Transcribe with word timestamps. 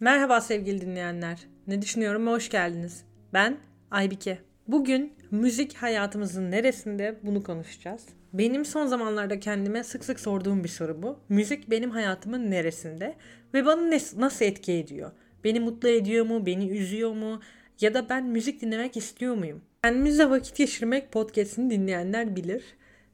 Merhaba 0.00 0.40
sevgili 0.40 0.80
dinleyenler. 0.80 1.38
Ne 1.66 1.82
düşünüyorum? 1.82 2.26
Hoş 2.26 2.48
geldiniz. 2.48 3.04
Ben 3.32 3.56
Aybike. 3.90 4.38
Bugün 4.68 5.12
müzik 5.30 5.76
hayatımızın 5.76 6.50
neresinde 6.50 7.18
bunu 7.22 7.42
konuşacağız. 7.42 8.06
Benim 8.32 8.64
son 8.64 8.86
zamanlarda 8.86 9.40
kendime 9.40 9.84
sık 9.84 10.04
sık 10.04 10.20
sorduğum 10.20 10.64
bir 10.64 10.68
soru 10.68 11.02
bu. 11.02 11.18
Müzik 11.28 11.70
benim 11.70 11.90
hayatımın 11.90 12.50
neresinde 12.50 13.16
ve 13.54 13.66
bana 13.66 13.82
ne, 13.82 13.98
nasıl 14.16 14.44
etki 14.44 14.72
ediyor? 14.72 15.12
Beni 15.44 15.60
mutlu 15.60 15.88
ediyor 15.88 16.26
mu? 16.26 16.46
Beni 16.46 16.68
üzüyor 16.68 17.12
mu? 17.12 17.40
Ya 17.80 17.94
da 17.94 18.08
ben 18.08 18.24
müzik 18.24 18.60
dinlemek 18.60 18.96
istiyor 18.96 19.34
muyum? 19.34 19.60
Kendimizle 19.82 20.30
vakit 20.30 20.56
geçirmek 20.56 21.12
podcastini 21.12 21.70
dinleyenler 21.70 22.36
bilir. 22.36 22.64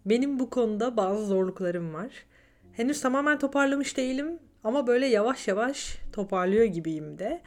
Benim 0.07 0.39
bu 0.39 0.51
konuda 0.51 0.97
bazı 0.97 1.27
zorluklarım 1.27 1.95
var. 1.95 2.11
Henüz 2.73 3.01
tamamen 3.01 3.39
toparlamış 3.39 3.97
değilim 3.97 4.39
ama 4.65 4.87
böyle 4.87 5.07
yavaş 5.07 5.49
yavaş 5.49 5.99
toparlıyor 6.13 6.65
gibiyim 6.65 7.19
de. 7.19 7.41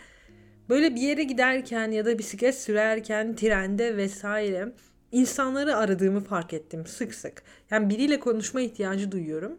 Böyle 0.69 0.95
bir 0.95 1.01
yere 1.01 1.23
giderken 1.23 1.91
ya 1.91 2.05
da 2.05 2.19
bisiklet 2.19 2.55
sürerken, 2.55 3.35
trende 3.35 3.97
vesaire 3.97 4.71
insanları 5.11 5.75
aradığımı 5.75 6.19
fark 6.19 6.53
ettim 6.53 6.85
sık 6.85 7.15
sık. 7.15 7.43
Yani 7.71 7.89
biriyle 7.89 8.19
konuşma 8.19 8.61
ihtiyacı 8.61 9.11
duyuyorum. 9.11 9.57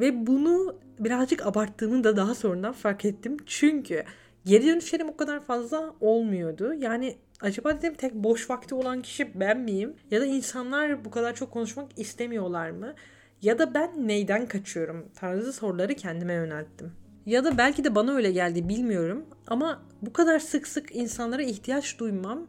Ve 0.00 0.26
bunu 0.26 0.76
birazcık 0.98 1.46
abarttığımı 1.46 2.04
da 2.04 2.16
daha 2.16 2.34
sonradan 2.34 2.72
fark 2.72 3.04
ettim. 3.04 3.36
Çünkü 3.46 4.04
geri 4.44 4.66
dönüşlerim 4.66 5.08
o 5.08 5.16
kadar 5.16 5.40
fazla 5.40 5.94
olmuyordu. 6.00 6.74
Yani 6.74 7.16
acaba 7.40 7.78
dedim 7.78 7.94
tek 7.94 8.14
boş 8.14 8.50
vakti 8.50 8.74
olan 8.74 9.02
kişi 9.02 9.40
ben 9.40 9.60
miyim? 9.60 9.94
Ya 10.10 10.20
da 10.20 10.26
insanlar 10.26 11.04
bu 11.04 11.10
kadar 11.10 11.34
çok 11.34 11.50
konuşmak 11.50 11.98
istemiyorlar 11.98 12.70
mı? 12.70 12.94
Ya 13.42 13.58
da 13.58 13.74
ben 13.74 14.08
neyden 14.08 14.46
kaçıyorum 14.46 15.08
tarzı 15.14 15.52
soruları 15.52 15.94
kendime 15.94 16.32
yönelttim. 16.32 16.92
Ya 17.26 17.44
da 17.44 17.58
belki 17.58 17.84
de 17.84 17.94
bana 17.94 18.14
öyle 18.14 18.32
geldi 18.32 18.68
bilmiyorum 18.68 19.26
ama 19.46 19.82
bu 20.02 20.12
kadar 20.12 20.38
sık 20.38 20.66
sık 20.68 20.96
insanlara 20.96 21.42
ihtiyaç 21.42 21.98
duymam 21.98 22.46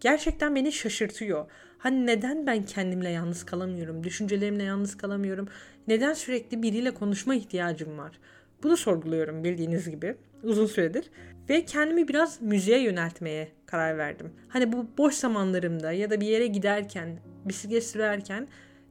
gerçekten 0.00 0.54
beni 0.54 0.72
şaşırtıyor. 0.72 1.50
Hani 1.78 2.06
neden 2.06 2.46
ben 2.46 2.62
kendimle 2.62 3.08
yalnız 3.08 3.44
kalamıyorum, 3.46 4.04
düşüncelerimle 4.04 4.62
yalnız 4.62 4.96
kalamıyorum? 4.96 5.48
Neden 5.88 6.12
sürekli 6.12 6.62
biriyle 6.62 6.90
konuşma 6.90 7.34
ihtiyacım 7.34 7.98
var? 7.98 8.18
Bunu 8.62 8.76
sorguluyorum 8.76 9.44
bildiğiniz 9.44 9.90
gibi 9.90 10.16
uzun 10.44 10.66
süredir 10.66 11.10
ve 11.48 11.64
kendimi 11.64 12.08
biraz 12.08 12.42
müziğe 12.42 12.82
yöneltmeye 12.82 13.48
karar 13.66 13.98
verdim. 13.98 14.32
Hani 14.48 14.72
bu 14.72 14.86
boş 14.98 15.14
zamanlarımda 15.14 15.92
ya 15.92 16.10
da 16.10 16.20
bir 16.20 16.26
yere 16.26 16.46
giderken, 16.46 17.18
bisiklet 17.44 17.84
sürerken 17.84 18.48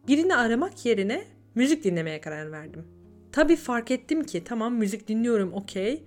birini 0.07 0.35
aramak 0.35 0.85
yerine 0.85 1.23
müzik 1.55 1.83
dinlemeye 1.83 2.21
karar 2.21 2.51
verdim. 2.51 2.87
Tabii 3.31 3.55
fark 3.55 3.91
ettim 3.91 4.23
ki 4.23 4.43
tamam 4.43 4.75
müzik 4.75 5.07
dinliyorum 5.07 5.53
okey 5.53 6.03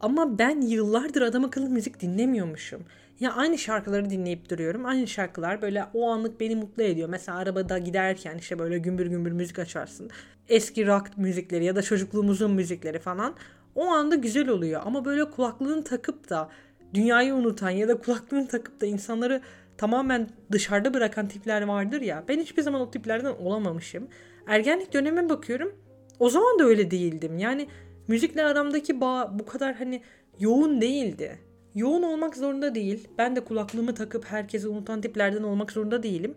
ama 0.00 0.38
ben 0.38 0.60
yıllardır 0.60 1.22
adam 1.22 1.44
akıllı 1.44 1.70
müzik 1.70 2.00
dinlemiyormuşum. 2.00 2.82
Ya 3.20 3.32
aynı 3.32 3.58
şarkıları 3.58 4.10
dinleyip 4.10 4.50
duruyorum. 4.50 4.86
Aynı 4.86 5.06
şarkılar 5.06 5.62
böyle 5.62 5.84
o 5.94 6.10
anlık 6.10 6.40
beni 6.40 6.56
mutlu 6.56 6.82
ediyor. 6.82 7.08
Mesela 7.08 7.38
arabada 7.38 7.78
giderken 7.78 8.38
işte 8.38 8.58
böyle 8.58 8.78
gümbür 8.78 9.06
gümbür 9.06 9.32
müzik 9.32 9.58
açarsın. 9.58 10.10
Eski 10.48 10.86
rock 10.86 11.18
müzikleri 11.18 11.64
ya 11.64 11.76
da 11.76 11.82
çocukluğumuzun 11.82 12.50
müzikleri 12.50 12.98
falan. 12.98 13.34
O 13.78 13.86
anda 13.86 14.14
güzel 14.14 14.48
oluyor 14.48 14.82
ama 14.84 15.04
böyle 15.04 15.24
kulaklığını 15.24 15.84
takıp 15.84 16.30
da 16.30 16.48
dünyayı 16.94 17.34
unutan 17.34 17.70
ya 17.70 17.88
da 17.88 17.98
kulaklığını 17.98 18.48
takıp 18.48 18.80
da 18.80 18.86
insanları 18.86 19.40
tamamen 19.76 20.28
dışarıda 20.52 20.94
bırakan 20.94 21.28
tipler 21.28 21.62
vardır 21.62 22.00
ya. 22.00 22.24
Ben 22.28 22.40
hiçbir 22.40 22.62
zaman 22.62 22.80
o 22.80 22.90
tiplerden 22.90 23.34
olamamışım. 23.34 24.08
Ergenlik 24.46 24.92
dönemime 24.92 25.28
bakıyorum. 25.28 25.74
O 26.18 26.30
zaman 26.30 26.58
da 26.58 26.64
öyle 26.64 26.90
değildim. 26.90 27.38
Yani 27.38 27.68
müzikle 28.08 28.44
aramdaki 28.44 29.00
bağ 29.00 29.38
bu 29.38 29.46
kadar 29.46 29.74
hani 29.74 30.02
yoğun 30.40 30.80
değildi. 30.80 31.38
Yoğun 31.74 32.02
olmak 32.02 32.36
zorunda 32.36 32.74
değil. 32.74 33.08
Ben 33.18 33.36
de 33.36 33.44
kulaklığımı 33.44 33.94
takıp 33.94 34.24
herkesi 34.24 34.68
unutan 34.68 35.00
tiplerden 35.00 35.42
olmak 35.42 35.72
zorunda 35.72 36.02
değilim. 36.02 36.34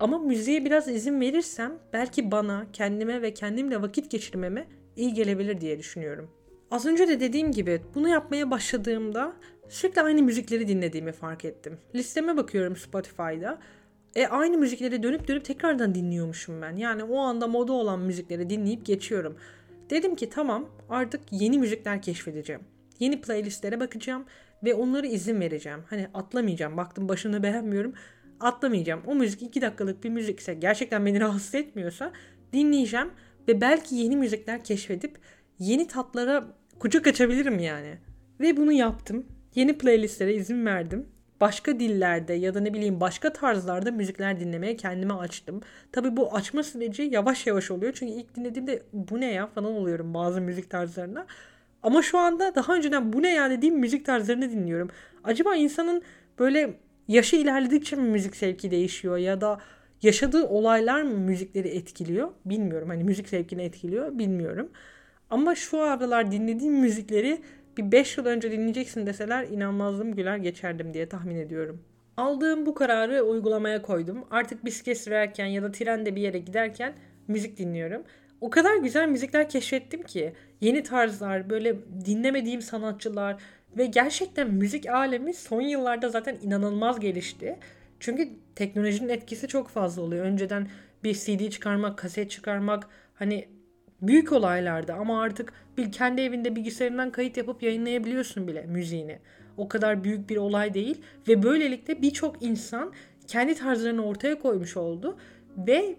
Ama 0.00 0.18
müziğe 0.18 0.64
biraz 0.64 0.88
izin 0.88 1.20
verirsem 1.20 1.78
belki 1.92 2.30
bana, 2.30 2.66
kendime 2.72 3.22
ve 3.22 3.34
kendimle 3.34 3.82
vakit 3.82 4.10
geçirmeme 4.10 4.66
iyi 4.96 5.14
gelebilir 5.14 5.60
diye 5.60 5.78
düşünüyorum. 5.78 6.30
Az 6.70 6.86
önce 6.86 7.08
de 7.08 7.20
dediğim 7.20 7.52
gibi 7.52 7.82
bunu 7.94 8.08
yapmaya 8.08 8.50
başladığımda 8.50 9.32
sürekli 9.68 10.02
aynı 10.02 10.22
müzikleri 10.22 10.68
dinlediğimi 10.68 11.12
fark 11.12 11.44
ettim. 11.44 11.78
Listeme 11.94 12.36
bakıyorum 12.36 12.76
Spotify'da. 12.76 13.58
E 14.14 14.26
aynı 14.26 14.58
müzikleri 14.58 15.02
dönüp 15.02 15.28
dönüp 15.28 15.44
tekrardan 15.44 15.94
dinliyormuşum 15.94 16.62
ben. 16.62 16.76
Yani 16.76 17.04
o 17.04 17.18
anda 17.18 17.46
moda 17.46 17.72
olan 17.72 18.00
müzikleri 18.00 18.50
dinleyip 18.50 18.86
geçiyorum. 18.86 19.36
Dedim 19.90 20.14
ki 20.14 20.30
tamam 20.30 20.68
artık 20.88 21.20
yeni 21.30 21.58
müzikler 21.58 22.02
keşfedeceğim. 22.02 22.62
Yeni 23.00 23.20
playlistlere 23.20 23.80
bakacağım 23.80 24.24
ve 24.64 24.74
onları 24.74 25.06
izin 25.06 25.40
vereceğim. 25.40 25.80
Hani 25.90 26.08
atlamayacağım. 26.14 26.76
Baktım 26.76 27.08
başını 27.08 27.42
beğenmiyorum. 27.42 27.94
Atlamayacağım. 28.40 29.02
O 29.06 29.14
müzik 29.14 29.42
2 29.42 29.62
dakikalık 29.62 30.04
bir 30.04 30.10
müzikse 30.10 30.54
gerçekten 30.54 31.06
beni 31.06 31.20
rahatsız 31.20 31.54
etmiyorsa 31.54 32.12
dinleyeceğim 32.52 33.10
ve 33.48 33.60
belki 33.60 33.94
yeni 33.94 34.16
müzikler 34.16 34.64
keşfedip 34.64 35.18
yeni 35.58 35.86
tatlara 35.86 36.44
kucak 36.78 37.06
açabilirim 37.06 37.58
yani. 37.58 37.98
Ve 38.40 38.56
bunu 38.56 38.72
yaptım. 38.72 39.26
Yeni 39.54 39.78
playlistlere 39.78 40.34
izin 40.34 40.66
verdim. 40.66 41.06
Başka 41.40 41.80
dillerde 41.80 42.32
ya 42.32 42.54
da 42.54 42.60
ne 42.60 42.74
bileyim 42.74 43.00
başka 43.00 43.32
tarzlarda 43.32 43.90
müzikler 43.90 44.40
dinlemeye 44.40 44.76
kendime 44.76 45.14
açtım. 45.14 45.60
Tabi 45.92 46.16
bu 46.16 46.34
açma 46.34 46.62
süreci 46.62 47.02
yavaş 47.02 47.46
yavaş 47.46 47.70
oluyor. 47.70 47.92
Çünkü 47.92 48.12
ilk 48.12 48.36
dinlediğimde 48.36 48.82
bu 48.92 49.20
ne 49.20 49.32
ya 49.32 49.46
falan 49.46 49.72
oluyorum 49.72 50.14
bazı 50.14 50.40
müzik 50.40 50.70
tarzlarına. 50.70 51.26
Ama 51.82 52.02
şu 52.02 52.18
anda 52.18 52.54
daha 52.54 52.74
önceden 52.74 53.12
bu 53.12 53.22
ne 53.22 53.34
ya 53.34 53.50
dediğim 53.50 53.78
müzik 53.78 54.06
tarzlarını 54.06 54.50
dinliyorum. 54.50 54.90
Acaba 55.24 55.56
insanın 55.56 56.02
böyle 56.38 56.74
yaşı 57.08 57.36
ilerledikçe 57.36 57.96
mi 57.96 58.08
müzik 58.08 58.36
sevki 58.36 58.70
değişiyor 58.70 59.16
ya 59.16 59.40
da 59.40 59.60
yaşadığı 60.02 60.46
olaylar 60.46 61.02
mı 61.02 61.18
müzikleri 61.18 61.68
etkiliyor? 61.68 62.28
Bilmiyorum. 62.44 62.88
Hani 62.88 63.04
müzik 63.04 63.28
zevkini 63.28 63.62
etkiliyor 63.62 64.18
bilmiyorum. 64.18 64.70
Ama 65.30 65.54
şu 65.54 65.80
aralar 65.80 66.32
dinlediğim 66.32 66.74
müzikleri 66.74 67.40
bir 67.76 67.92
5 67.92 68.18
yıl 68.18 68.26
önce 68.26 68.52
dinleyeceksin 68.52 69.06
deseler 69.06 69.44
inanmazdım 69.44 70.14
güler 70.14 70.36
geçerdim 70.36 70.94
diye 70.94 71.08
tahmin 71.08 71.36
ediyorum. 71.36 71.82
Aldığım 72.16 72.66
bu 72.66 72.74
kararı 72.74 73.22
uygulamaya 73.22 73.82
koydum. 73.82 74.24
Artık 74.30 74.64
bisiklet 74.64 74.98
sürerken 74.98 75.46
ya 75.46 75.62
da 75.62 75.72
trende 75.72 76.16
bir 76.16 76.20
yere 76.20 76.38
giderken 76.38 76.94
müzik 77.28 77.58
dinliyorum. 77.58 78.02
O 78.40 78.50
kadar 78.50 78.76
güzel 78.76 79.08
müzikler 79.08 79.48
keşfettim 79.48 80.02
ki 80.02 80.32
yeni 80.60 80.82
tarzlar, 80.82 81.50
böyle 81.50 81.76
dinlemediğim 82.04 82.62
sanatçılar 82.62 83.36
ve 83.76 83.86
gerçekten 83.86 84.50
müzik 84.50 84.88
alemi 84.88 85.34
son 85.34 85.60
yıllarda 85.60 86.08
zaten 86.08 86.36
inanılmaz 86.42 87.00
gelişti. 87.00 87.58
Çünkü 88.00 88.28
teknolojinin 88.54 89.08
etkisi 89.08 89.48
çok 89.48 89.68
fazla 89.68 90.02
oluyor. 90.02 90.24
Önceden 90.24 90.68
bir 91.04 91.14
CD 91.14 91.50
çıkarmak, 91.50 91.98
kaset 91.98 92.30
çıkarmak 92.30 92.88
hani 93.14 93.48
büyük 94.02 94.32
olaylardı 94.32 94.92
ama 94.92 95.22
artık 95.22 95.52
bir 95.78 95.92
kendi 95.92 96.20
evinde 96.20 96.56
bilgisayarından 96.56 97.10
kayıt 97.10 97.36
yapıp 97.36 97.62
yayınlayabiliyorsun 97.62 98.48
bile 98.48 98.62
müziğini. 98.62 99.18
O 99.56 99.68
kadar 99.68 100.04
büyük 100.04 100.30
bir 100.30 100.36
olay 100.36 100.74
değil 100.74 101.00
ve 101.28 101.42
böylelikle 101.42 102.02
birçok 102.02 102.42
insan 102.42 102.92
kendi 103.26 103.54
tarzlarını 103.54 104.06
ortaya 104.06 104.38
koymuş 104.38 104.76
oldu 104.76 105.16
ve 105.56 105.96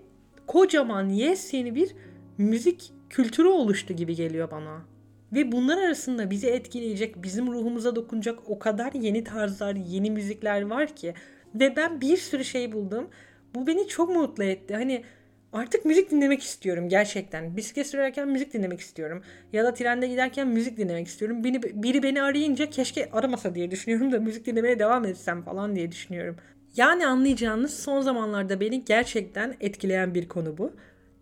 kocaman 0.48 1.10
yes 1.10 1.54
yeni 1.54 1.76
bir 1.76 1.96
müzik 2.38 2.92
kültürü 3.10 3.48
oluştu 3.48 3.94
gibi 3.94 4.16
geliyor 4.16 4.52
bana. 4.52 4.82
Ve 5.34 5.52
bunlar 5.52 5.78
arasında 5.78 6.32
bizi 6.32 6.48
etkileyecek, 6.48 7.24
bizim 7.24 7.48
ruhumuza 7.48 7.96
dokunacak 7.96 8.40
o 8.50 8.60
kadar 8.60 8.94
yeni 8.94 9.24
tarzlar, 9.24 9.76
yeni 9.76 10.12
müzikler 10.12 10.62
var 10.62 10.96
ki. 10.96 11.14
Ve 11.56 11.76
ben 11.76 12.02
bir 12.02 12.18
sürü 12.18 12.44
şey 12.44 12.72
buldum. 12.72 13.08
Bu 13.56 13.68
beni 13.68 13.88
çok 13.88 14.16
mutlu 14.16 14.44
etti. 14.44 14.76
Hani 14.76 15.04
artık 15.56 15.86
müzik 15.86 16.12
dinlemek 16.12 16.44
istiyorum 16.44 16.90
gerçekten. 16.90 17.58
Bisiklet 17.58 17.88
sürerken 17.88 18.28
müzik 18.28 18.54
dinlemek 18.54 18.80
istiyorum. 18.80 19.24
Ya 19.54 19.64
da 19.64 19.74
trende 19.74 20.08
giderken 20.08 20.48
müzik 20.48 20.78
dinlemek 20.78 21.08
istiyorum. 21.08 21.44
Beni, 21.44 21.64
biri 21.64 22.04
beni 22.04 22.22
arayınca 22.22 22.70
keşke 22.70 23.10
aramasa 23.12 23.56
diye 23.56 23.72
düşünüyorum 23.72 24.12
da 24.12 24.20
müzik 24.20 24.46
dinlemeye 24.46 24.80
devam 24.80 25.06
etsem 25.06 25.44
falan 25.44 25.76
diye 25.76 25.92
düşünüyorum. 25.92 26.36
Yani 26.76 27.08
anlayacağınız 27.08 27.74
son 27.74 28.02
zamanlarda 28.02 28.60
beni 28.60 28.86
gerçekten 28.86 29.56
etkileyen 29.60 30.16
bir 30.16 30.28
konu 30.28 30.58
bu. 30.58 30.74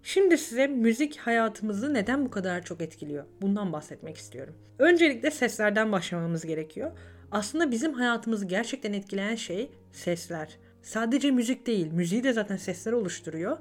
Şimdi 0.03 0.37
size 0.37 0.67
müzik 0.67 1.17
hayatımızı 1.17 1.93
neden 1.93 2.25
bu 2.25 2.31
kadar 2.31 2.63
çok 2.63 2.81
etkiliyor? 2.81 3.25
Bundan 3.41 3.73
bahsetmek 3.73 4.17
istiyorum. 4.17 4.55
Öncelikle 4.79 5.31
seslerden 5.31 5.91
başlamamız 5.91 6.45
gerekiyor. 6.45 6.91
Aslında 7.31 7.71
bizim 7.71 7.93
hayatımızı 7.93 8.45
gerçekten 8.45 8.93
etkileyen 8.93 9.35
şey 9.35 9.71
sesler. 9.91 10.57
Sadece 10.81 11.31
müzik 11.31 11.67
değil, 11.67 11.87
müziği 11.91 12.23
de 12.23 12.33
zaten 12.33 12.57
sesler 12.57 12.91
oluşturuyor. 12.91 13.57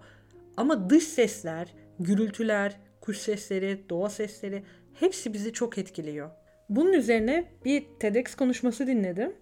Ama 0.57 0.91
dış 0.91 1.05
sesler, 1.05 1.75
gürültüler, 2.01 2.77
kuş 3.01 3.19
sesleri, 3.19 3.85
doğa 3.89 4.11
sesleri 4.11 4.63
hepsi 4.95 5.33
bizi 5.33 5.53
çok 5.53 5.79
etkiliyor. 5.79 6.31
Bunun 6.69 6.93
üzerine 6.93 7.45
bir 7.65 7.85
TEDx 8.01 8.35
konuşması 8.35 8.87
dinledim 8.87 9.33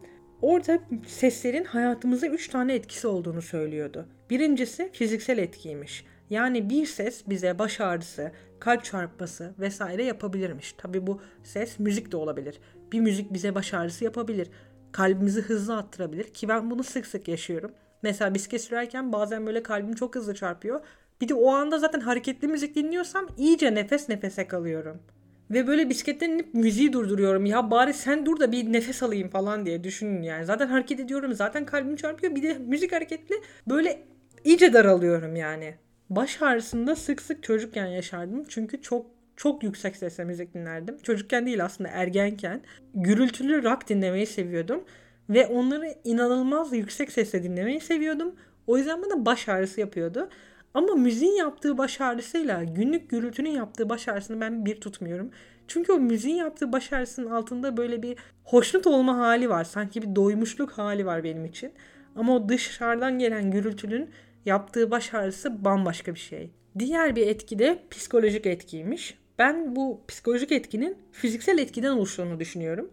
Orada 0.43 0.79
seslerin 1.07 1.65
hayatımıza 1.65 2.27
3 2.27 2.49
tane 2.49 2.75
etkisi 2.75 3.07
olduğunu 3.07 3.43
söylüyordu. 3.43 4.07
Birincisi 4.31 4.91
fiziksel 4.93 5.39
etkiymiş. 5.39 6.05
Yani 6.31 6.71
bir 6.71 6.87
ses 6.87 7.29
bize 7.29 7.59
baş 7.59 7.81
ağrısı, 7.81 8.33
kalp 8.61 8.85
çarpması 8.85 9.55
vesaire 9.59 10.05
yapabilirmiş. 10.05 10.73
Tabi 10.73 11.07
bu 11.07 11.21
ses 11.43 11.79
müzik 11.79 12.13
de 12.13 12.17
olabilir. 12.17 12.59
Bir 12.93 13.01
müzik 13.01 13.33
bize 13.33 13.55
baş 13.55 13.75
ağrısı 13.75 14.05
yapabilir. 14.05 14.51
Kalbimizi 14.93 15.41
hızlı 15.41 15.77
attırabilir 15.77 16.25
ki 16.25 16.49
ben 16.49 16.71
bunu 16.71 16.83
sık 16.83 17.07
sık 17.07 17.29
yaşıyorum. 17.29 17.73
Mesela 18.03 18.35
bisiklet 18.35 18.61
sürerken 18.61 19.13
bazen 19.13 19.47
böyle 19.47 19.63
kalbim 19.63 19.95
çok 19.95 20.15
hızlı 20.15 20.35
çarpıyor. 20.35 20.81
Bir 21.21 21.29
de 21.29 21.35
o 21.35 21.51
anda 21.51 21.79
zaten 21.79 22.01
hareketli 22.01 22.49
müzik 22.49 22.75
dinliyorsam 22.75 23.29
iyice 23.37 23.75
nefes 23.75 24.09
nefese 24.09 24.49
kalıyorum. 24.49 25.03
Ve 25.51 25.67
böyle 25.67 25.91
bisikletten 25.91 26.31
inip 26.31 26.55
müziği 26.55 26.93
durduruyorum. 26.93 27.47
Ya 27.47 27.71
bari 27.71 27.95
sen 27.95 28.27
dur 28.27 28.41
da 28.41 28.53
bir 28.53 28.73
nefes 28.73 29.03
alayım 29.03 29.29
falan 29.29 29.67
diye 29.67 29.85
düşünün 29.85 30.23
yani. 30.23 30.45
Zaten 30.45 30.67
hareket 30.67 31.01
ediyorum. 31.01 31.35
Zaten 31.35 31.67
kalbim 31.67 31.97
çarpıyor. 31.97 32.35
Bir 32.35 32.43
de 32.43 32.59
müzik 32.59 32.93
hareketli. 32.93 33.35
Böyle 33.69 34.03
iyice 34.45 34.73
daralıyorum 34.73 35.37
yani. 35.37 35.75
Baş 36.11 36.43
ağrısında 36.43 36.97
sık 36.97 37.23
sık 37.23 37.43
çocukken 37.43 37.87
yaşardım. 37.87 38.45
Çünkü 38.49 38.83
çok 38.83 39.07
çok 39.37 39.63
yüksek 39.63 39.97
sesle 39.97 40.25
müzik 40.25 40.55
dinlerdim. 40.55 40.99
Çocukken 41.03 41.47
değil 41.47 41.65
aslında 41.65 41.91
ergenken. 41.91 42.63
Gürültülü 42.95 43.65
rock 43.65 43.89
dinlemeyi 43.89 44.27
seviyordum. 44.27 44.85
Ve 45.31 45.47
onları 45.47 45.95
inanılmaz 46.05 46.73
yüksek 46.73 47.13
sesle 47.13 47.43
dinlemeyi 47.43 47.81
seviyordum. 47.81 48.35
O 48.67 48.77
yüzden 48.79 49.03
bana 49.03 49.27
baş 49.27 49.49
ağrısı 49.49 49.81
yapıyordu. 49.81 50.29
Ama 50.75 50.95
müziğin 50.95 51.37
yaptığı 51.37 51.79
baş 51.79 52.01
ağrısıyla 52.01 52.65
günlük 52.65 53.11
gürültünün 53.11 53.51
yaptığı 53.51 53.89
baş 53.89 54.09
ağrısını 54.09 54.41
ben 54.41 54.67
bir 54.67 54.81
tutmuyorum. 54.81 55.31
Çünkü 55.69 55.93
o 55.93 56.01
müziğin 56.01 56.37
yaptığı 56.37 56.73
baş 56.73 56.93
ağrısının 56.93 57.31
altında 57.31 57.77
böyle 57.77 58.03
bir 58.03 58.17
hoşnut 58.45 58.87
olma 58.87 59.19
hali 59.19 59.49
var. 59.49 59.65
Sanki 59.65 60.03
bir 60.03 60.17
doymuşluk 60.17 60.71
hali 60.71 61.07
var 61.07 61.25
benim 61.25 61.45
için. 61.45 61.73
Ama 62.17 62.37
o 62.37 62.49
dışarıdan 62.49 63.19
gelen 63.19 63.51
gürültünün 63.51 64.11
yaptığı 64.47 64.91
baş 64.91 65.15
ağrısı 65.15 65.65
bambaşka 65.65 66.15
bir 66.15 66.21
şey. 66.21 66.51
Diğer 66.79 67.17
bir 67.17 67.27
etki 67.27 67.59
de 67.59 67.83
psikolojik 67.91 68.47
etkiymiş. 68.47 69.19
Ben 69.39 69.77
bu 69.77 70.01
psikolojik 70.09 70.53
etkinin 70.53 70.97
fiziksel 71.13 71.59
etkiden 71.59 71.91
oluştuğunu 71.91 72.41
düşünüyorum. 72.41 72.91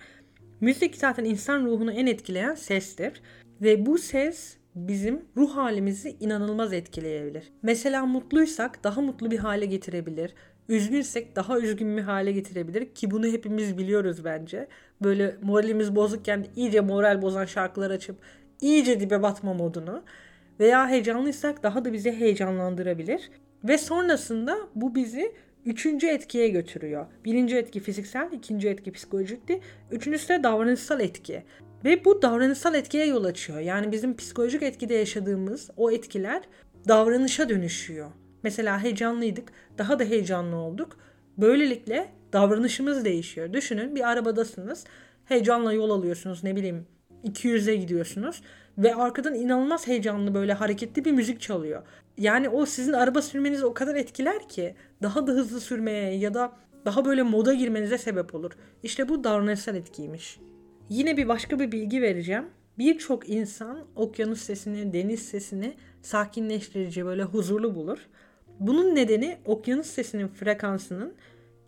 Müzik 0.62 0.96
zaten 0.96 1.26
insan 1.26 1.66
ruhunu 1.66 1.92
en 1.92 2.08
etkileyen 2.08 2.56
sestir. 2.56 3.22
Ve 3.62 3.86
bu 3.86 3.98
ses 3.98 4.57
bizim 4.78 5.26
ruh 5.38 5.56
halimizi 5.56 6.18
inanılmaz 6.20 6.74
etkileyebilir. 6.74 7.52
Mesela 7.62 8.06
mutluysak 8.06 8.84
daha 8.84 9.02
mutlu 9.02 9.32
bir 9.32 9.38
hale 9.38 9.66
getirebilir. 9.66 10.34
Üzgünsek 10.70 11.36
daha 11.36 11.60
üzgün 11.60 11.98
bir 11.98 12.02
hale 12.02 12.32
getirebilir 12.32 12.86
ki 12.86 13.12
bunu 13.12 13.26
hepimiz 13.26 13.78
biliyoruz 13.78 14.26
bence. 14.26 14.68
Böyle 15.04 15.36
moralimiz 15.42 15.96
bozukken 15.96 16.46
iyice 16.56 16.82
moral 16.82 17.22
bozan 17.22 17.46
şarkılar 17.46 17.92
açıp 17.92 18.16
iyice 18.62 19.00
dibe 19.00 19.22
batma 19.22 19.54
modunu 19.54 20.04
veya 20.60 20.88
heyecanlıysak 20.88 21.64
daha 21.64 21.86
da 21.86 21.94
bizi 21.94 22.12
heyecanlandırabilir. 22.12 23.30
Ve 23.64 23.78
sonrasında 23.78 24.58
bu 24.76 24.96
bizi 24.96 25.32
üçüncü 25.66 26.08
etkiye 26.08 26.50
götürüyor. 26.50 27.06
Birinci 27.26 27.58
etki 27.58 27.80
fiziksel, 27.80 28.32
ikinci 28.32 28.70
etki 28.70 28.92
psikolojikti. 28.92 29.60
Üçüncüsü 29.92 30.30
de 30.30 30.44
davranışsal 30.44 31.00
etki. 31.00 31.44
Ve 31.88 32.06
bu 32.06 32.22
davranışsal 32.22 32.76
etkiye 32.76 33.06
yol 33.06 33.24
açıyor. 33.24 33.60
Yani 33.60 33.92
bizim 33.92 34.16
psikolojik 34.16 34.64
etkide 34.64 34.94
yaşadığımız 34.94 35.70
o 35.78 35.92
etkiler 35.92 36.44
davranışa 36.88 37.50
dönüşüyor. 37.50 38.12
Mesela 38.44 38.84
heyecanlıydık, 38.84 39.52
daha 39.78 40.00
da 40.00 40.04
heyecanlı 40.04 40.56
olduk. 40.56 40.98
Böylelikle 41.38 42.10
davranışımız 42.34 43.06
değişiyor. 43.06 43.54
Düşünün 43.54 43.96
bir 43.96 44.10
arabadasınız, 44.10 44.86
heyecanla 45.26 45.74
yol 45.74 45.90
alıyorsunuz 45.90 46.44
ne 46.44 46.56
bileyim 46.56 46.86
200'e 47.26 47.76
gidiyorsunuz 47.76 48.42
ve 48.78 48.96
arkadan 48.96 49.36
inanılmaz 49.36 49.88
heyecanlı 49.88 50.34
böyle 50.34 50.54
hareketli 50.54 51.06
bir 51.06 51.12
müzik 51.12 51.42
çalıyor. 51.42 51.82
Yani 52.18 52.50
o 52.50 52.66
sizin 52.66 52.94
araba 52.94 53.22
sürmenizi 53.22 53.66
o 53.66 53.74
kadar 53.74 53.96
etkiler 53.96 54.50
ki 54.50 54.76
daha 55.02 55.28
da 55.28 55.32
hızlı 55.32 55.62
sürmeye 55.62 56.18
ya 56.18 56.34
da 56.34 56.52
daha 56.86 57.06
böyle 57.06 57.24
moda 57.24 57.54
girmenize 57.54 57.98
sebep 57.98 58.36
olur. 58.36 58.52
İşte 58.84 59.10
bu 59.10 59.24
davranışsal 59.24 59.76
etkiymiş. 59.76 60.40
Yine 60.90 61.18
bir 61.18 61.28
başka 61.28 61.60
bir 61.60 61.72
bilgi 61.72 62.02
vereceğim. 62.02 62.46
Birçok 62.78 63.30
insan 63.30 63.86
okyanus 63.96 64.42
sesini, 64.42 64.94
deniz 64.94 65.20
sesini 65.20 65.76
sakinleştirici, 66.02 67.06
böyle 67.06 67.24
huzurlu 67.24 67.76
bulur. 67.76 67.98
Bunun 68.60 68.96
nedeni 68.96 69.38
okyanus 69.46 69.88
sesinin 69.88 70.28
frekansının 70.28 71.14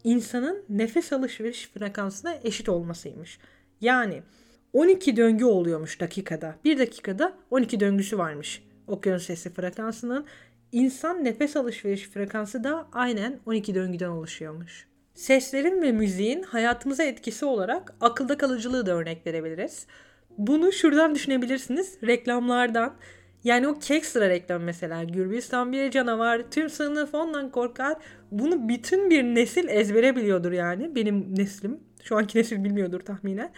insanın 0.03 0.65
nefes 0.69 1.13
alışveriş 1.13 1.69
frekansına 1.69 2.35
eşit 2.43 2.69
olmasıymış. 2.69 3.39
Yani 3.81 4.23
12 4.73 5.17
döngü 5.17 5.45
oluyormuş 5.45 6.01
dakikada. 6.01 6.55
Bir 6.65 6.79
dakikada 6.79 7.37
12 7.51 7.79
döngüsü 7.79 8.17
varmış 8.17 8.63
okyanus 8.87 9.23
sesi 9.23 9.49
frekansının. 9.49 10.25
İnsan 10.71 11.25
nefes 11.25 11.55
alışveriş 11.55 12.09
frekansı 12.09 12.63
da 12.63 12.87
aynen 12.91 13.39
12 13.45 13.75
döngüden 13.75 14.09
oluşuyormuş. 14.09 14.88
Seslerin 15.19 15.81
ve 15.81 15.91
müziğin 15.91 16.43
hayatımıza 16.43 17.03
etkisi 17.03 17.45
olarak 17.45 17.93
akılda 18.01 18.37
kalıcılığı 18.37 18.85
da 18.85 18.91
örnek 18.91 19.27
verebiliriz. 19.27 19.85
Bunu 20.37 20.71
şuradan 20.71 21.15
düşünebilirsiniz. 21.15 21.97
Reklamlardan. 22.07 22.95
Yani 23.43 23.67
o 23.67 23.79
Kekstra 23.79 24.29
reklam 24.29 24.63
mesela. 24.63 25.03
Gürbistan 25.03 25.71
bir 25.71 25.91
canavar. 25.91 26.51
Tüm 26.51 26.69
sınıf 26.69 27.13
ondan 27.13 27.51
korkar. 27.51 27.97
Bunu 28.31 28.69
bütün 28.69 29.09
bir 29.09 29.23
nesil 29.23 29.67
ezbere 29.67 30.15
biliyordur 30.15 30.51
yani. 30.51 30.95
Benim 30.95 31.35
neslim. 31.35 31.79
Şu 32.03 32.17
anki 32.17 32.37
nesil 32.37 32.63
bilmiyordur 32.63 32.99
tahminen. 32.99 33.51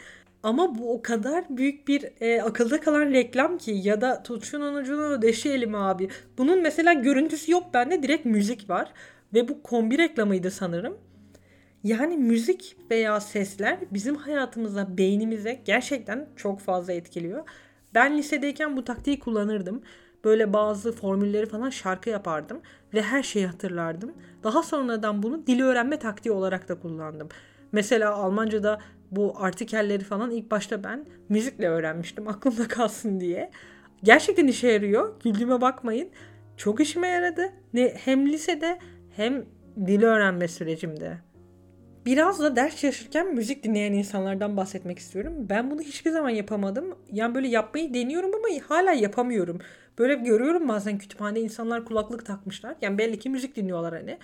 Ama 0.43 0.77
bu 0.77 0.93
o 0.93 1.01
kadar 1.01 1.45
büyük 1.49 1.87
bir 1.87 2.05
e, 2.21 2.41
akılda 2.41 2.79
kalan 2.81 3.11
reklam 3.11 3.57
ki 3.57 3.71
ya 3.71 4.01
da 4.01 4.23
tut 4.23 4.43
şunun 4.43 4.75
ucunu 4.75 5.21
deşeyelim 5.21 5.75
abi. 5.75 6.09
Bunun 6.37 6.61
mesela 6.61 6.93
görüntüsü 6.93 7.51
yok 7.51 7.63
bende 7.73 8.03
direkt 8.03 8.25
müzik 8.25 8.69
var. 8.69 8.91
Ve 9.33 9.47
bu 9.47 9.63
kombi 9.63 9.97
reklamıydı 9.97 10.51
sanırım. 10.51 10.97
Yani 11.83 12.17
müzik 12.17 12.77
veya 12.91 13.19
sesler 13.19 13.77
bizim 13.91 14.15
hayatımıza, 14.15 14.97
beynimize 14.97 15.61
gerçekten 15.65 16.27
çok 16.35 16.59
fazla 16.59 16.93
etkiliyor. 16.93 17.49
Ben 17.93 18.17
lisedeyken 18.17 18.77
bu 18.77 18.83
taktiği 18.83 19.19
kullanırdım. 19.19 19.81
Böyle 20.23 20.53
bazı 20.53 20.91
formülleri 20.91 21.45
falan 21.45 21.69
şarkı 21.69 22.09
yapardım 22.09 22.61
ve 22.93 23.01
her 23.01 23.23
şeyi 23.23 23.47
hatırlardım. 23.47 24.13
Daha 24.43 24.63
sonradan 24.63 25.23
bunu 25.23 25.47
dili 25.47 25.63
öğrenme 25.63 25.99
taktiği 25.99 26.31
olarak 26.31 26.69
da 26.69 26.79
kullandım. 26.79 27.29
Mesela 27.71 28.13
Almanca'da 28.13 28.79
bu 29.11 29.33
artikelleri 29.37 30.03
falan 30.03 30.31
ilk 30.31 30.51
başta 30.51 30.83
ben 30.83 31.05
müzikle 31.29 31.69
öğrenmiştim 31.69 32.27
aklımda 32.27 32.67
kalsın 32.67 33.19
diye. 33.19 33.51
Gerçekten 34.03 34.47
işe 34.47 34.67
yarıyor. 34.67 35.19
Güldüğüme 35.23 35.61
bakmayın. 35.61 36.09
Çok 36.57 36.79
işime 36.79 37.07
yaradı. 37.07 37.49
Ne 37.73 37.93
hem 37.97 38.27
lisede 38.27 38.79
hem 39.15 39.45
dili 39.85 40.05
öğrenme 40.05 40.47
sürecimde. 40.47 41.30
Biraz 42.05 42.39
da 42.39 42.55
ders 42.55 42.77
çalışırken 42.77 43.35
müzik 43.35 43.63
dinleyen 43.63 43.93
insanlardan 43.93 44.57
bahsetmek 44.57 44.99
istiyorum. 44.99 45.33
Ben 45.49 45.71
bunu 45.71 45.81
hiçbir 45.81 46.11
zaman 46.11 46.29
yapamadım. 46.29 46.95
Yani 47.11 47.35
böyle 47.35 47.47
yapmayı 47.47 47.93
deniyorum 47.93 48.31
ama 48.35 48.47
hala 48.67 48.91
yapamıyorum. 48.91 49.59
Böyle 49.99 50.13
görüyorum 50.15 50.67
bazen 50.67 50.97
kütüphanede 50.97 51.41
insanlar 51.41 51.85
kulaklık 51.85 52.25
takmışlar. 52.25 52.75
Yani 52.81 52.97
belli 52.97 53.19
ki 53.19 53.29
müzik 53.29 53.55
dinliyorlar 53.55 53.93
hani. 53.93 54.17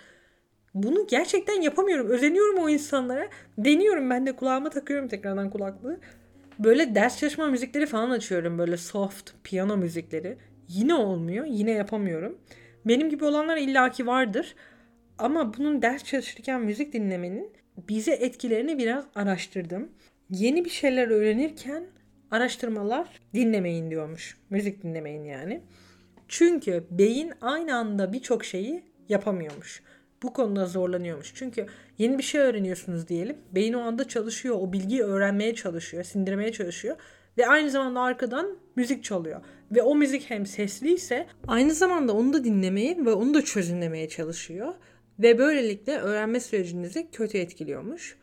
Bunu 0.74 1.08
gerçekten 1.08 1.62
yapamıyorum. 1.62 2.08
Özeniyorum 2.10 2.58
o 2.64 2.70
insanlara. 2.70 3.28
Deniyorum 3.58 4.10
ben 4.10 4.26
de 4.26 4.36
kulağıma 4.36 4.70
takıyorum 4.70 5.08
tekrardan 5.08 5.50
kulaklığı. 5.50 6.00
Böyle 6.60 6.96
ders 6.96 7.20
çalışma 7.20 7.48
müzikleri 7.48 7.86
falan 7.86 8.10
açıyorum. 8.10 8.58
Böyle 8.58 8.78
soft 8.78 9.32
piyano 9.44 9.78
müzikleri. 9.78 10.38
Yine 10.68 10.94
olmuyor. 10.94 11.46
Yine 11.46 11.72
yapamıyorum. 11.72 12.38
Benim 12.86 13.10
gibi 13.10 13.26
olanlar 13.26 13.58
illaki 13.58 14.08
vardır. 14.08 14.56
Ama 15.18 15.54
bunun 15.58 15.82
ders 15.82 16.04
çalışırken 16.04 16.62
müzik 16.62 16.94
dinlemenin 16.94 17.52
bize 17.90 18.12
etkilerini 18.12 18.78
biraz 18.78 19.06
araştırdım. 19.16 19.90
Yeni 20.30 20.66
bir 20.66 20.70
şeyler 20.70 21.08
öğrenirken 21.08 21.84
araştırmalar 22.32 23.08
dinlemeyin 23.34 23.92
diyormuş. 23.92 24.38
Müzik 24.50 24.84
dinlemeyin 24.84 25.24
yani. 25.24 25.62
Çünkü 26.28 26.84
beyin 26.92 27.34
aynı 27.42 27.76
anda 27.76 28.14
birçok 28.14 28.46
şeyi 28.46 28.84
yapamıyormuş. 29.10 29.82
Bu 30.24 30.34
konuda 30.34 30.66
zorlanıyormuş. 30.66 31.32
Çünkü 31.36 31.66
yeni 31.98 32.18
bir 32.18 32.24
şey 32.24 32.42
öğreniyorsunuz 32.42 33.08
diyelim. 33.08 33.38
Beyin 33.52 33.74
o 33.74 33.82
anda 33.82 34.08
çalışıyor. 34.08 34.56
O 34.60 34.74
bilgiyi 34.74 35.04
öğrenmeye 35.04 35.56
çalışıyor. 35.56 36.04
Sindirmeye 36.04 36.52
çalışıyor. 36.52 36.98
Ve 37.38 37.48
aynı 37.48 37.70
zamanda 37.70 38.02
arkadan 38.02 38.58
müzik 38.76 39.04
çalıyor. 39.04 39.42
Ve 39.72 39.82
o 39.82 39.96
müzik 39.96 40.30
hem 40.30 40.46
sesliyse 40.46 41.28
aynı 41.48 41.74
zamanda 41.74 42.14
onu 42.14 42.34
da 42.34 42.44
dinlemeye 42.44 43.06
ve 43.06 43.12
onu 43.12 43.34
da 43.34 43.42
çözümlemeye 43.42 44.10
çalışıyor. 44.10 44.74
Ve 45.20 45.38
böylelikle 45.38 45.98
öğrenme 45.98 46.40
sürecinizi 46.40 47.12
kötü 47.12 47.38
etkiliyormuş. 47.38 48.18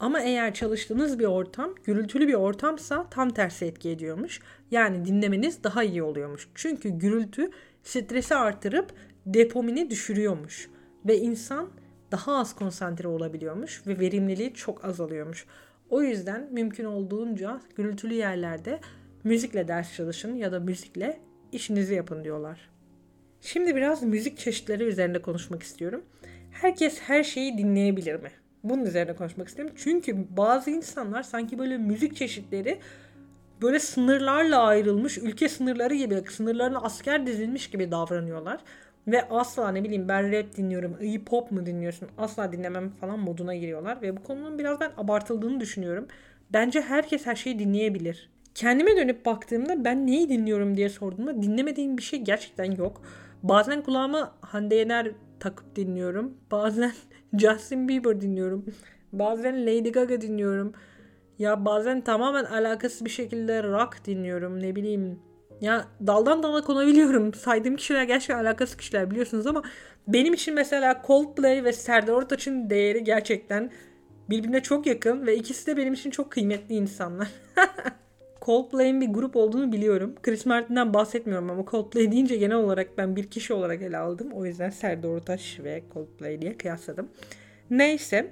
Ama 0.00 0.20
eğer 0.20 0.54
çalıştığınız 0.54 1.18
bir 1.18 1.24
ortam 1.24 1.74
gürültülü 1.84 2.28
bir 2.28 2.34
ortamsa 2.34 3.06
tam 3.10 3.30
tersi 3.30 3.64
etki 3.64 3.90
ediyormuş. 3.90 4.40
Yani 4.70 5.04
dinlemeniz 5.04 5.64
daha 5.64 5.84
iyi 5.84 6.02
oluyormuş. 6.02 6.48
Çünkü 6.54 6.88
gürültü 6.88 7.50
stresi 7.82 8.34
artırıp 8.34 8.92
dopamini 9.34 9.90
düşürüyormuş. 9.90 10.70
Ve 11.06 11.18
insan 11.18 11.70
daha 12.12 12.36
az 12.36 12.54
konsantre 12.54 13.08
olabiliyormuş 13.08 13.86
ve 13.86 14.00
verimliliği 14.00 14.54
çok 14.54 14.84
azalıyormuş. 14.84 15.46
O 15.90 16.02
yüzden 16.02 16.48
mümkün 16.52 16.84
olduğunca 16.84 17.60
gürültülü 17.76 18.14
yerlerde 18.14 18.80
müzikle 19.24 19.68
ders 19.68 19.96
çalışın 19.96 20.34
ya 20.34 20.52
da 20.52 20.60
müzikle 20.60 21.20
işinizi 21.52 21.94
yapın 21.94 22.24
diyorlar. 22.24 22.70
Şimdi 23.40 23.76
biraz 23.76 24.02
müzik 24.02 24.38
çeşitleri 24.38 24.84
üzerinde 24.84 25.22
konuşmak 25.22 25.62
istiyorum. 25.62 26.02
Herkes 26.60 27.00
her 27.00 27.24
şeyi 27.24 27.58
dinleyebilir 27.58 28.14
mi? 28.14 28.30
Bunun 28.64 28.84
üzerine 28.84 29.16
konuşmak 29.16 29.48
istiyorum. 29.48 29.74
Çünkü 29.78 30.16
bazı 30.36 30.70
insanlar 30.70 31.22
sanki 31.22 31.58
böyle 31.58 31.78
müzik 31.78 32.16
çeşitleri 32.16 32.78
böyle 33.62 33.78
sınırlarla 33.78 34.62
ayrılmış, 34.62 35.18
ülke 35.18 35.48
sınırları 35.48 35.94
gibi, 35.94 36.22
sınırlarına 36.30 36.78
asker 36.78 37.26
dizilmiş 37.26 37.70
gibi 37.70 37.90
davranıyorlar. 37.90 38.60
Ve 39.06 39.28
asla 39.28 39.72
ne 39.72 39.84
bileyim 39.84 40.08
ben 40.08 40.32
rap 40.32 40.56
dinliyorum, 40.56 40.96
iyi 41.00 41.24
pop 41.24 41.52
mu 41.52 41.66
dinliyorsun 41.66 42.08
asla 42.18 42.52
dinlemem 42.52 42.90
falan 42.90 43.18
moduna 43.18 43.54
giriyorlar. 43.54 44.02
Ve 44.02 44.16
bu 44.16 44.22
konunun 44.22 44.58
biraz 44.58 44.80
ben 44.80 44.90
abartıldığını 44.96 45.60
düşünüyorum. 45.60 46.06
Bence 46.52 46.80
herkes 46.80 47.26
her 47.26 47.36
şeyi 47.36 47.58
dinleyebilir. 47.58 48.30
Kendime 48.54 48.96
dönüp 48.96 49.26
baktığımda 49.26 49.84
ben 49.84 50.06
neyi 50.06 50.28
dinliyorum 50.28 50.76
diye 50.76 50.88
sorduğumda 50.88 51.42
dinlemediğim 51.42 51.96
bir 51.98 52.02
şey 52.02 52.22
gerçekten 52.22 52.72
yok. 52.72 53.02
Bazen 53.42 53.82
kulağıma 53.82 54.34
Hande 54.40 54.74
Yener 54.74 55.12
takıp 55.40 55.76
dinliyorum. 55.76 56.34
Bazen 56.50 56.92
Justin 57.38 57.88
Bieber 57.88 58.20
dinliyorum. 58.20 58.64
Bazen 59.12 59.66
Lady 59.66 59.90
Gaga 59.90 60.20
dinliyorum. 60.20 60.72
Ya 61.38 61.64
bazen 61.64 62.00
tamamen 62.00 62.44
alakasız 62.44 63.04
bir 63.04 63.10
şekilde 63.10 63.62
rock 63.62 64.04
dinliyorum. 64.04 64.62
Ne 64.62 64.76
bileyim. 64.76 65.18
Ya 65.60 65.84
daldan 66.06 66.42
dala 66.42 66.64
konabiliyorum. 66.64 67.34
Saydığım 67.34 67.76
kişiler 67.76 68.04
gerçekten 68.04 68.44
alakasız 68.44 68.76
kişiler 68.76 69.10
biliyorsunuz 69.10 69.46
ama 69.46 69.62
benim 70.08 70.34
için 70.34 70.54
mesela 70.54 71.02
Coldplay 71.06 71.64
ve 71.64 71.72
Serdar 71.72 72.12
Ortaç'ın 72.12 72.70
değeri 72.70 73.04
gerçekten 73.04 73.70
birbirine 74.30 74.62
çok 74.62 74.86
yakın 74.86 75.26
ve 75.26 75.36
ikisi 75.36 75.66
de 75.66 75.76
benim 75.76 75.92
için 75.92 76.10
çok 76.10 76.32
kıymetli 76.32 76.74
insanlar. 76.74 77.28
Coldplay'in 78.48 79.00
bir 79.00 79.08
grup 79.08 79.36
olduğunu 79.36 79.72
biliyorum. 79.72 80.14
Chris 80.22 80.46
Martin'den 80.46 80.94
bahsetmiyorum 80.94 81.50
ama 81.50 81.64
Coldplay 81.70 82.12
deyince 82.12 82.36
genel 82.36 82.56
olarak 82.56 82.98
ben 82.98 83.16
bir 83.16 83.30
kişi 83.30 83.52
olarak 83.52 83.82
ele 83.82 83.96
aldım. 83.96 84.32
O 84.32 84.46
yüzden 84.46 84.70
Serdar 84.70 85.08
Ortaç 85.08 85.60
ve 85.64 85.82
Coldplay 85.94 86.42
diye 86.42 86.56
kıyasladım. 86.56 87.08
Neyse. 87.70 88.30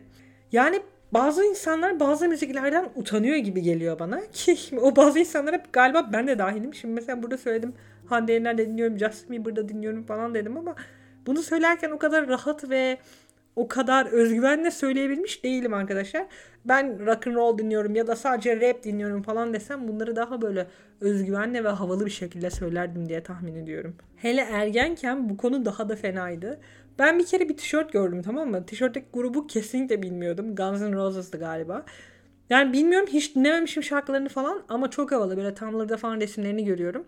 Yani 0.52 0.82
bazı 1.12 1.44
insanlar 1.44 2.00
bazı 2.00 2.28
müziklerden 2.28 2.88
utanıyor 2.94 3.36
gibi 3.36 3.62
geliyor 3.62 3.98
bana. 3.98 4.20
Ki 4.32 4.56
o 4.80 4.96
bazı 4.96 5.18
insanlara 5.18 5.62
galiba 5.72 6.10
ben 6.12 6.26
de 6.26 6.38
dahilim. 6.38 6.74
Şimdi 6.74 6.94
mesela 6.94 7.22
burada 7.22 7.38
söyledim 7.38 7.74
Hande 8.06 8.32
Yener'de 8.32 8.68
dinliyorum, 8.68 8.98
Justin 8.98 9.30
Bieber'da 9.30 9.68
dinliyorum 9.68 10.02
falan 10.02 10.34
dedim 10.34 10.56
ama 10.56 10.74
bunu 11.26 11.42
söylerken 11.42 11.90
o 11.90 11.98
kadar 11.98 12.28
rahat 12.28 12.70
ve 12.70 12.98
o 13.56 13.68
kadar 13.68 14.06
özgüvenle 14.06 14.70
söyleyebilmiş 14.70 15.44
değilim 15.44 15.74
arkadaşlar. 15.74 16.26
Ben 16.64 17.06
rock 17.06 17.26
and 17.26 17.36
roll 17.36 17.58
dinliyorum 17.58 17.94
ya 17.94 18.06
da 18.06 18.16
sadece 18.16 18.60
rap 18.60 18.84
dinliyorum 18.84 19.22
falan 19.22 19.54
desem 19.54 19.88
bunları 19.88 20.16
daha 20.16 20.42
böyle 20.42 20.66
özgüvenle 21.00 21.64
ve 21.64 21.68
havalı 21.68 22.06
bir 22.06 22.10
şekilde 22.10 22.50
söylerdim 22.50 23.08
diye 23.08 23.22
tahmin 23.22 23.54
ediyorum. 23.54 23.96
Hele 24.16 24.40
ergenken 24.40 25.28
bu 25.28 25.36
konu 25.36 25.64
daha 25.64 25.88
da 25.88 25.96
fenaydı. 25.96 26.60
Ben 26.98 27.18
bir 27.18 27.26
kere 27.26 27.48
bir 27.48 27.56
tişört 27.56 27.92
gördüm 27.92 28.22
tamam 28.22 28.50
mı? 28.50 28.66
Tişörtteki 28.66 29.06
grubu 29.12 29.46
kesinlikle 29.46 30.02
bilmiyordum. 30.02 30.54
Guns 30.54 30.80
N' 30.80 30.92
Roses'tı 30.92 31.38
galiba. 31.38 31.84
Yani 32.50 32.72
bilmiyorum 32.72 33.08
hiç 33.12 33.36
dinlememişim 33.36 33.82
şarkılarını 33.82 34.28
falan 34.28 34.62
ama 34.68 34.90
çok 34.90 35.12
havalı. 35.12 35.36
Böyle 35.36 35.54
Tumblr'da 35.54 35.96
falan 35.96 36.20
resimlerini 36.20 36.64
görüyorum. 36.64 37.04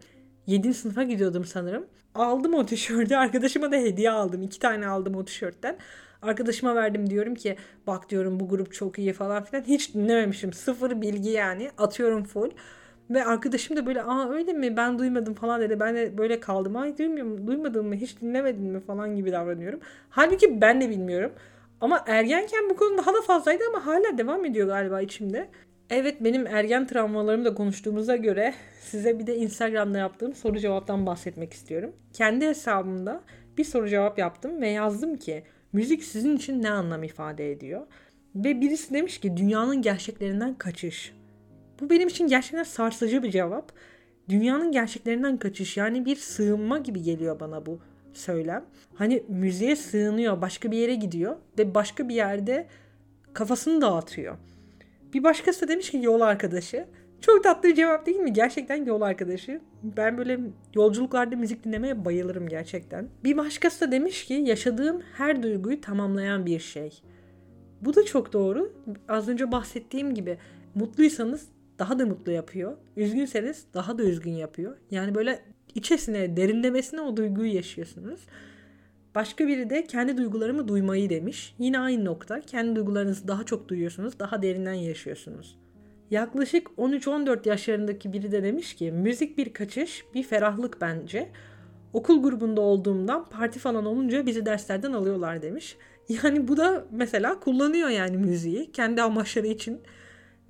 7. 0.49 0.75
sınıfa 0.75 1.03
gidiyordum 1.03 1.45
sanırım. 1.45 1.87
Aldım 2.15 2.55
o 2.55 2.67
tişörtü. 2.67 3.17
Arkadaşıma 3.17 3.73
da 3.73 3.77
hediye 3.77 4.11
aldım. 4.11 4.43
İki 4.43 4.59
tane 4.59 4.87
aldım 4.87 5.15
o 5.15 5.25
tişörtten. 5.25 5.77
Arkadaşıma 6.23 6.75
verdim 6.75 7.11
diyorum 7.11 7.35
ki 7.35 7.57
bak 7.87 8.11
diyorum 8.11 8.41
bu 8.41 8.49
grup 8.49 8.73
çok 8.73 8.99
iyi 8.99 9.13
falan 9.13 9.45
filan. 9.45 9.63
Hiç 9.63 9.95
dinlememişim. 9.95 10.53
Sıfır 10.53 11.01
bilgi 11.01 11.31
yani. 11.31 11.71
Atıyorum 11.79 12.25
full. 12.25 12.51
Ve 13.11 13.25
arkadaşım 13.25 13.77
da 13.77 13.87
böyle 13.87 14.03
aa 14.03 14.31
öyle 14.31 14.53
mi 14.53 14.77
ben 14.77 14.99
duymadım 14.99 15.35
falan 15.35 15.61
dedi. 15.61 15.81
Ben 15.81 15.97
de 15.97 16.19
böyle 16.19 16.41
kaldım. 16.41 16.77
Ay 16.77 16.99
duymuyorum, 16.99 17.47
duymadın 17.47 17.87
mı 17.87 17.95
hiç 17.95 18.21
dinlemedin 18.21 18.65
mi 18.65 18.81
falan 18.81 19.17
gibi 19.17 19.33
davranıyorum. 19.33 19.81
Halbuki 20.11 20.61
ben 20.61 20.81
de 20.81 20.91
bilmiyorum. 20.91 21.33
Ama 21.81 22.05
ergenken 22.07 22.71
bu 22.71 22.77
konu 22.77 22.99
daha 22.99 23.15
da 23.15 23.23
fazlaydı 23.23 23.65
ama 23.69 23.87
hala 23.87 24.19
devam 24.19 24.45
ediyor 24.45 24.67
galiba 24.67 25.01
içimde. 25.01 25.49
Evet 25.91 26.25
benim 26.25 26.47
ergen 26.47 26.87
travmalarımı 26.87 27.45
da 27.45 27.55
konuştuğumuza 27.55 28.17
göre 28.17 28.55
size 28.81 29.19
bir 29.19 29.27
de 29.27 29.37
Instagram'da 29.37 29.99
yaptığım 29.99 30.35
soru 30.35 30.59
cevaptan 30.59 31.07
bahsetmek 31.07 31.53
istiyorum. 31.53 31.93
Kendi 32.13 32.47
hesabımda 32.47 33.23
bir 33.59 33.65
soru 33.65 33.89
cevap 33.89 34.19
yaptım 34.19 34.61
ve 34.61 34.69
yazdım 34.69 35.17
ki 35.17 35.43
müzik 35.73 36.05
sizin 36.05 36.37
için 36.37 36.63
ne 36.63 36.71
anlam 36.71 37.03
ifade 37.03 37.53
ediyor? 37.53 37.87
Ve 38.35 38.61
birisi 38.61 38.95
demiş 38.95 39.19
ki 39.19 39.37
dünyanın 39.37 39.83
gerçeklerinden 39.83 40.55
kaçış. 40.55 41.15
Bu 41.81 41.91
benim 41.91 42.09
için 42.09 42.27
gerçekten 42.27 42.63
sarsıcı 42.63 43.23
bir 43.23 43.31
cevap. 43.31 43.73
Dünyanın 44.29 44.73
gerçeklerinden 44.73 45.37
kaçış 45.37 45.77
yani 45.77 46.05
bir 46.05 46.17
sığınma 46.17 46.79
gibi 46.79 47.03
geliyor 47.03 47.41
bana 47.41 47.67
bu 47.67 47.81
söylem. 48.13 48.65
Hani 48.95 49.23
müziğe 49.29 49.77
sığınıyor, 49.77 50.43
başka 50.43 50.71
bir 50.71 50.79
yere 50.79 50.95
gidiyor 50.95 51.37
ve 51.59 51.75
başka 51.75 52.09
bir 52.09 52.15
yerde 52.15 52.67
kafasını 53.33 53.81
dağıtıyor. 53.81 54.37
Bir 55.13 55.25
başkası 55.25 55.63
da 55.63 55.69
demiş 55.69 55.91
ki 55.91 56.01
yol 56.03 56.21
arkadaşı. 56.21 56.87
Çok 57.21 57.45
tatlı 57.45 57.69
bir 57.69 57.75
cevap 57.75 58.07
değil 58.07 58.19
mi? 58.19 58.33
Gerçekten 58.33 58.85
yol 58.85 59.01
arkadaşı. 59.01 59.61
Ben 59.83 60.19
böyle 60.19 60.41
yolculuklarda 60.75 61.37
müzik 61.37 61.65
dinlemeye 61.65 62.05
bayılırım 62.05 62.49
gerçekten. 62.49 63.09
Bir 63.25 63.37
başkası 63.37 63.87
da 63.87 63.93
demiş 63.93 64.25
ki 64.25 64.35
yaşadığım 64.35 65.03
her 65.17 65.43
duyguyu 65.43 65.81
tamamlayan 65.81 66.47
bir 66.47 66.59
şey. 66.59 67.03
Bu 67.81 67.95
da 67.95 68.05
çok 68.05 68.33
doğru. 68.33 68.73
Az 69.09 69.29
önce 69.29 69.53
bahsettiğim 69.53 70.15
gibi 70.15 70.39
mutluysanız 70.75 71.49
daha 71.79 71.99
da 71.99 72.07
mutlu 72.07 72.33
yapıyor. 72.33 72.77
Üzgünseniz 72.97 73.65
daha 73.75 73.99
da 73.99 74.03
üzgün 74.03 74.33
yapıyor. 74.33 74.77
Yani 74.91 75.15
böyle 75.15 75.43
içesine, 75.75 76.37
derinlemesine 76.37 77.01
o 77.01 77.17
duyguyu 77.17 77.55
yaşıyorsunuz. 77.55 78.21
Başka 79.15 79.47
biri 79.49 79.71
de 79.71 79.85
kendi 79.85 80.17
duygularımı 80.17 80.69
duymayı 80.69 81.11
demiş. 81.11 81.55
Yine 81.59 81.79
aynı 81.79 82.05
nokta. 82.05 82.41
Kendi 82.41 82.77
duygularınızı 82.77 83.29
daha 83.29 83.45
çok 83.45 83.69
duyuyorsunuz, 83.69 84.19
daha 84.19 84.43
derinden 84.43 84.73
yaşıyorsunuz. 84.73 85.59
Yaklaşık 86.11 86.67
13-14 86.79 87.49
yaşlarındaki 87.49 88.13
biri 88.13 88.33
de 88.33 88.43
demiş 88.43 88.75
ki 88.75 88.93
müzik 88.93 89.39
bir 89.39 89.53
kaçış, 89.53 90.05
bir 90.15 90.23
ferahlık 90.23 90.81
bence. 90.81 91.29
Okul 91.93 92.23
grubunda 92.23 92.61
olduğumdan 92.61 93.25
parti 93.25 93.59
falan 93.59 93.87
olunca 93.87 94.27
bizi 94.27 94.47
derslerden 94.47 94.93
alıyorlar 94.93 95.43
demiş. 95.43 95.77
Yani 96.09 96.49
bu 96.49 96.57
da 96.57 96.85
mesela 96.91 97.41
kullanıyor 97.41 97.89
yani 97.89 98.17
müziği 98.17 98.73
kendi 98.73 99.03
amaçları 99.03 99.47
için 99.47 99.81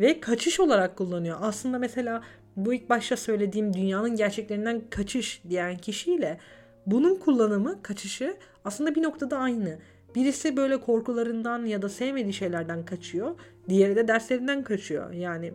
ve 0.00 0.20
kaçış 0.20 0.60
olarak 0.60 0.96
kullanıyor. 0.96 1.38
Aslında 1.40 1.78
mesela 1.78 2.22
bu 2.56 2.74
ilk 2.74 2.90
başta 2.90 3.16
söylediğim 3.16 3.74
dünyanın 3.74 4.16
gerçeklerinden 4.16 4.82
kaçış 4.90 5.42
diyen 5.48 5.76
kişiyle 5.76 6.38
bunun 6.90 7.16
kullanımı, 7.16 7.82
kaçışı 7.82 8.36
aslında 8.64 8.94
bir 8.94 9.02
noktada 9.02 9.38
aynı. 9.38 9.78
Birisi 10.14 10.56
böyle 10.56 10.80
korkularından 10.80 11.66
ya 11.66 11.82
da 11.82 11.88
sevmediği 11.88 12.32
şeylerden 12.32 12.84
kaçıyor. 12.84 13.40
Diğeri 13.68 13.96
de 13.96 14.08
derslerinden 14.08 14.64
kaçıyor. 14.64 15.12
Yani 15.12 15.52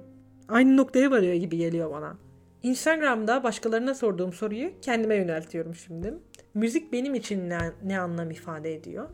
aynı 0.47 0.77
noktaya 0.77 1.11
varıyor 1.11 1.33
gibi 1.33 1.57
geliyor 1.57 1.91
bana. 1.91 2.17
Instagram'da 2.63 3.43
başkalarına 3.43 3.93
sorduğum 3.93 4.33
soruyu 4.33 4.71
kendime 4.81 5.15
yöneltiyorum 5.15 5.75
şimdi. 5.75 6.13
Müzik 6.53 6.93
benim 6.93 7.15
için 7.15 7.49
ne, 7.49 7.57
ne 7.83 7.99
anlam 7.99 8.31
ifade 8.31 8.75
ediyor? 8.75 9.09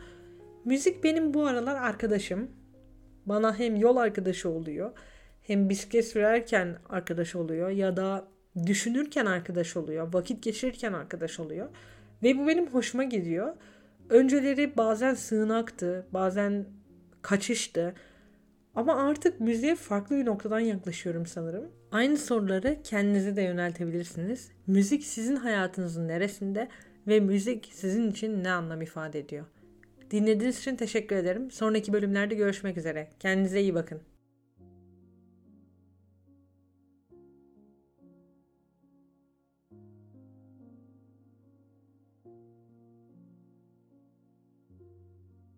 Müzik 0.65 1.03
benim 1.03 1.33
bu 1.33 1.45
aralar 1.45 1.75
arkadaşım. 1.75 2.51
Bana 3.25 3.59
hem 3.59 3.75
yol 3.75 3.97
arkadaşı 3.97 4.49
oluyor 4.49 4.91
hem 5.49 5.69
bisiklet 5.69 6.07
sürerken 6.07 6.77
arkadaş 6.89 7.35
oluyor 7.35 7.69
ya 7.69 7.97
da 7.97 8.27
düşünürken 8.65 9.25
arkadaş 9.25 9.77
oluyor, 9.77 10.13
vakit 10.13 10.43
geçirirken 10.43 10.93
arkadaş 10.93 11.39
oluyor. 11.39 11.69
Ve 12.23 12.37
bu 12.37 12.47
benim 12.47 12.67
hoşuma 12.67 13.03
gidiyor. 13.03 13.53
Önceleri 14.09 14.77
bazen 14.77 15.13
sığınaktı, 15.13 16.07
bazen 16.11 16.65
kaçıştı. 17.21 17.93
Ama 18.75 18.95
artık 18.95 19.39
müziğe 19.39 19.75
farklı 19.75 20.17
bir 20.17 20.25
noktadan 20.25 20.59
yaklaşıyorum 20.59 21.25
sanırım. 21.25 21.71
Aynı 21.91 22.17
soruları 22.17 22.77
kendinize 22.83 23.35
de 23.35 23.41
yöneltebilirsiniz. 23.41 24.51
Müzik 24.67 25.03
sizin 25.03 25.35
hayatınızın 25.35 26.07
neresinde 26.07 26.67
ve 27.07 27.19
müzik 27.19 27.69
sizin 27.73 28.11
için 28.11 28.43
ne 28.43 28.51
anlam 28.51 28.81
ifade 28.81 29.19
ediyor? 29.19 29.45
Dinlediğiniz 30.11 30.59
için 30.59 30.75
teşekkür 30.75 31.15
ederim. 31.15 31.51
Sonraki 31.51 31.93
bölümlerde 31.93 32.35
görüşmek 32.35 32.77
üzere. 32.77 33.09
Kendinize 33.19 33.61
iyi 33.61 33.73
bakın. 33.73 34.01